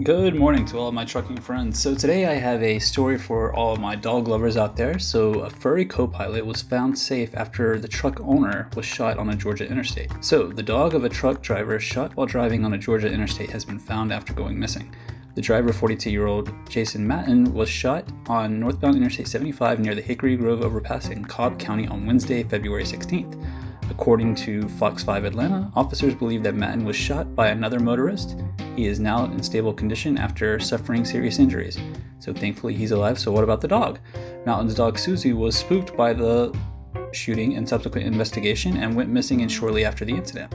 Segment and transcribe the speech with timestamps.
[0.00, 1.78] Good morning to all my trucking friends.
[1.78, 4.98] So, today I have a story for all of my dog lovers out there.
[4.98, 9.28] So, a furry co pilot was found safe after the truck owner was shot on
[9.28, 10.10] a Georgia interstate.
[10.22, 13.66] So, the dog of a truck driver shot while driving on a Georgia interstate has
[13.66, 14.94] been found after going missing.
[15.34, 20.00] The driver, 42 year old Jason Matten, was shot on northbound Interstate 75 near the
[20.00, 23.38] Hickory Grove overpass in Cobb County on Wednesday, February 16th.
[23.90, 28.38] According to Fox 5 Atlanta, officers believe that Matten was shot by another motorist.
[28.76, 31.78] He is now in stable condition after suffering serious injuries.
[32.18, 33.18] So thankfully he's alive.
[33.18, 33.98] So what about the dog?
[34.46, 36.56] Matten's dog Susie was spooked by the
[37.12, 40.54] shooting and subsequent investigation and went missing and shortly after the incident.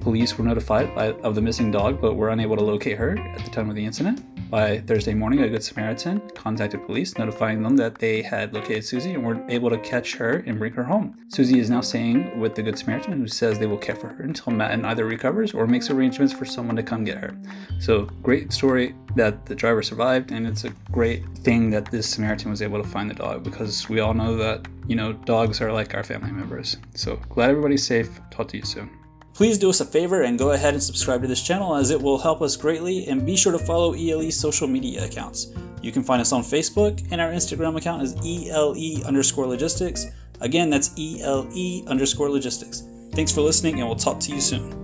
[0.00, 3.44] Police were notified by, of the missing dog but were unable to locate her at
[3.44, 4.31] the time of the incident.
[4.52, 9.14] By Thursday morning, a Good Samaritan contacted police, notifying them that they had located Susie
[9.14, 11.16] and were able to catch her and bring her home.
[11.28, 14.24] Susie is now staying with the Good Samaritan, who says they will care for her
[14.24, 17.34] until Matten either recovers or makes arrangements for someone to come get her.
[17.80, 22.50] So, great story that the driver survived, and it's a great thing that this Samaritan
[22.50, 25.72] was able to find the dog because we all know that, you know, dogs are
[25.72, 26.76] like our family members.
[26.94, 28.20] So, glad everybody's safe.
[28.30, 29.01] Talk to you soon.
[29.34, 32.00] Please do us a favor and go ahead and subscribe to this channel as it
[32.00, 35.52] will help us greatly and be sure to follow ELE's social media accounts.
[35.80, 40.06] You can find us on Facebook and our Instagram account is ELE underscore logistics.
[40.40, 42.82] Again, that's ELE underscore logistics.
[43.12, 44.81] Thanks for listening and we'll talk to you soon.